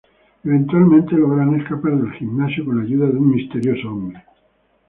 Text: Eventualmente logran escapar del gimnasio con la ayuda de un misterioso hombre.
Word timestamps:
Eventualmente 0.43 1.13
logran 1.15 1.61
escapar 1.61 1.95
del 1.95 2.11
gimnasio 2.13 2.65
con 2.65 2.77
la 2.77 2.81
ayuda 2.85 3.05
de 3.05 3.19
un 3.19 3.35
misterioso 3.35 3.87
hombre. 3.87 4.23